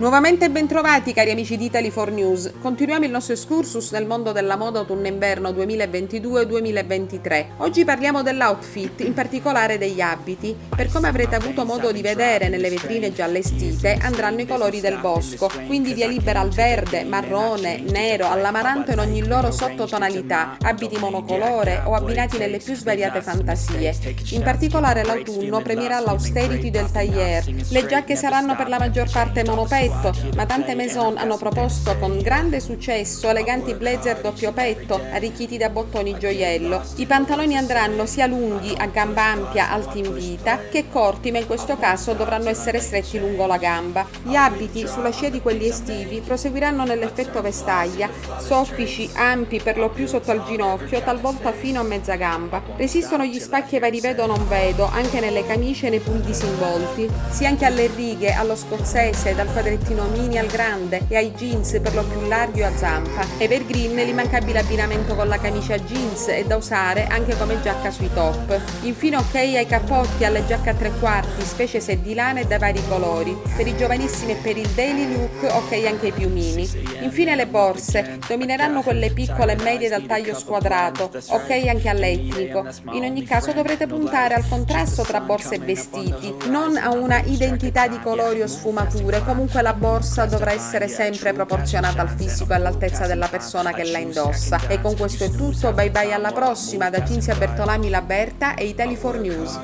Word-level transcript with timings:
Nuovamente 0.00 0.48
bentrovati 0.48 1.12
cari 1.12 1.30
amici 1.30 1.58
di 1.58 1.68
Italy4 1.68 2.10
News. 2.10 2.52
Continuiamo 2.58 3.04
il 3.04 3.10
nostro 3.10 3.34
excursus 3.34 3.92
nel 3.92 4.06
mondo 4.06 4.32
della 4.32 4.56
moda 4.56 4.78
autunno-inverno 4.78 5.50
2022-2023. 5.50 7.46
Oggi 7.58 7.84
parliamo 7.84 8.22
dell'outfit, 8.22 9.00
in 9.00 9.12
particolare 9.12 9.76
degli 9.76 10.00
abiti. 10.00 10.56
Per 10.74 10.90
come 10.90 11.08
avrete 11.08 11.34
avuto 11.34 11.66
modo 11.66 11.92
di 11.92 12.00
vedere 12.00 12.48
nelle 12.48 12.70
vetrine 12.70 13.12
già 13.12 13.24
allestite, 13.24 13.98
andranno 14.00 14.40
i 14.40 14.46
colori 14.46 14.80
del 14.80 14.96
bosco, 14.96 15.50
quindi 15.66 15.92
via 15.92 16.08
libera 16.08 16.40
al 16.40 16.48
verde, 16.48 17.04
marrone, 17.04 17.80
nero, 17.80 18.30
all'amaranto 18.30 18.92
in 18.92 19.00
ogni 19.00 19.26
loro 19.26 19.50
sottotonalità, 19.50 20.56
abiti 20.62 20.96
monocolore 20.96 21.82
o 21.84 21.92
abbinati 21.92 22.38
nelle 22.38 22.56
più 22.56 22.74
svariate 22.74 23.20
fantasie. 23.20 23.94
In 24.30 24.40
particolare 24.40 25.04
l'autunno 25.04 25.60
premierà 25.60 26.00
l'austerity 26.00 26.70
del 26.70 26.90
tailleur. 26.90 27.44
Le 27.68 27.86
giacche 27.86 28.16
saranno 28.16 28.56
per 28.56 28.70
la 28.70 28.78
maggior 28.78 29.10
parte 29.10 29.44
monopetto 29.44 29.88
petto, 29.90 30.12
ma 30.36 30.46
tante 30.46 30.74
maison 30.74 31.16
hanno 31.16 31.36
proposto 31.36 31.96
con 31.98 32.18
grande 32.18 32.60
successo 32.60 33.28
eleganti 33.28 33.74
blazer 33.74 34.20
doppio 34.20 34.52
petto 34.52 35.00
arricchiti 35.12 35.56
da 35.56 35.68
bottoni 35.68 36.16
gioiello. 36.18 36.82
I 36.96 37.06
pantaloni 37.06 37.56
andranno 37.56 38.06
sia 38.06 38.26
lunghi 38.26 38.74
a 38.76 38.86
gamba 38.86 39.24
ampia 39.24 39.70
alti 39.70 39.98
in 39.98 40.14
vita 40.14 40.60
che 40.70 40.88
corti, 40.88 41.30
ma 41.30 41.38
in 41.38 41.46
questo 41.46 41.76
caso 41.76 42.12
dovranno 42.12 42.48
essere 42.48 42.80
stretti 42.80 43.18
lungo 43.18 43.46
la 43.46 43.56
gamba. 43.56 44.06
Gli 44.22 44.34
abiti, 44.34 44.86
sulla 44.86 45.10
scia 45.10 45.28
di 45.28 45.40
quelli 45.40 45.68
estivi, 45.68 46.20
proseguiranno 46.20 46.84
nell'effetto 46.84 47.40
vestaglia, 47.40 48.08
soffici, 48.38 49.08
ampi 49.14 49.60
per 49.60 49.78
lo 49.78 49.90
più 49.90 50.06
sotto 50.06 50.30
al 50.30 50.44
ginocchio, 50.44 51.02
talvolta 51.02 51.52
fino 51.52 51.80
a 51.80 51.84
mezza 51.84 52.14
gamba. 52.16 52.62
Resistono 52.76 53.24
gli 53.24 53.38
spacchi 53.38 53.74
ai 53.74 53.80
vari 53.80 54.00
vedo 54.00 54.26
non 54.26 54.46
vedo, 54.48 54.88
anche 54.90 55.20
nelle 55.20 55.46
camicie 55.46 55.86
e 55.86 55.90
nei 55.90 56.00
punti 56.00 56.28
disinvolti, 56.30 57.08
sia 57.30 57.48
anche 57.48 57.64
alle 57.64 57.90
righe, 57.94 58.32
allo 58.32 58.54
scozzese, 58.54 59.34
dal 59.34 59.50
quadrettino 59.50 59.79
berrettino 59.80 60.04
mini 60.08 60.38
al 60.38 60.46
grande 60.46 61.06
e 61.08 61.16
ai 61.16 61.32
jeans 61.32 61.78
per 61.82 61.94
lo 61.94 62.04
più 62.04 62.26
larghi 62.28 62.62
o 62.62 62.66
a 62.66 62.76
zampa. 62.76 63.26
Evergreen 63.38 63.94
l'immancabile 63.94 64.60
abbinamento 64.60 65.14
con 65.14 65.26
la 65.28 65.38
camicia 65.38 65.78
jeans 65.78 66.26
è 66.26 66.44
da 66.44 66.56
usare 66.56 67.06
anche 67.06 67.36
come 67.36 67.60
giacca 67.62 67.90
sui 67.90 68.10
top. 68.12 68.60
Infine 68.82 69.16
ok 69.16 69.34
ai 69.34 69.66
cappotti, 69.66 70.24
alle 70.24 70.44
giacche 70.46 70.70
a 70.70 70.74
tre 70.74 70.92
quarti, 71.00 71.44
specie 71.44 71.80
se 71.80 72.00
di 72.00 72.14
lana 72.14 72.40
e 72.40 72.44
da 72.44 72.58
vari 72.58 72.82
colori. 72.86 73.36
Per 73.56 73.66
i 73.66 73.76
giovanissimi 73.76 74.32
e 74.32 74.36
per 74.36 74.56
il 74.56 74.68
daily 74.68 75.12
look 75.12 75.42
ok 75.42 75.84
anche 75.86 76.08
i 76.08 76.12
piumini. 76.12 76.68
Infine 77.00 77.34
le 77.34 77.46
borse, 77.46 78.18
domineranno 78.26 78.82
quelle 78.82 79.10
piccole 79.10 79.52
e 79.52 79.62
medie 79.62 79.88
dal 79.88 80.06
taglio 80.06 80.34
squadrato, 80.34 81.10
ok 81.28 81.50
anche 81.66 81.88
all'etnico. 81.88 82.66
In 82.92 83.04
ogni 83.04 83.24
caso 83.24 83.52
dovrete 83.52 83.86
puntare 83.86 84.34
al 84.34 84.44
contrasto 84.48 85.02
tra 85.02 85.20
borse 85.20 85.56
e 85.56 85.58
vestiti, 85.58 86.34
non 86.48 86.76
a 86.76 86.90
una 86.90 87.20
identità 87.24 87.88
di 87.88 87.98
colori 88.00 88.42
o 88.42 88.46
sfumature, 88.46 89.22
comunque 89.24 89.59
la 89.62 89.70
la 89.70 89.74
borsa 89.74 90.26
dovrà 90.26 90.52
essere 90.52 90.88
sempre 90.88 91.32
proporzionata 91.32 92.02
al 92.02 92.08
fisico 92.08 92.52
e 92.52 92.56
all'altezza 92.56 93.06
della 93.06 93.28
persona 93.28 93.72
che 93.72 93.84
la 93.84 93.98
indossa. 93.98 94.66
E 94.66 94.80
con 94.80 94.96
questo 94.96 95.24
è 95.24 95.30
tutto, 95.30 95.72
bye 95.72 95.90
bye 95.90 96.12
alla 96.12 96.32
prossima 96.32 96.90
da 96.90 97.04
Cinzia 97.04 97.36
Bertolami 97.36 97.88
Laberta 97.88 98.54
e 98.54 98.66
Italy 98.66 98.96
4 98.96 99.20
News. 99.20 99.60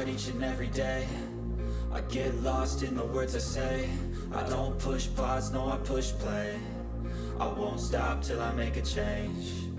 I 7.38 7.46
won't 7.48 7.78
stop 7.78 8.22
till 8.22 8.40
I 8.40 8.50
make 8.54 8.78
a 8.78 8.80
change 8.80 9.75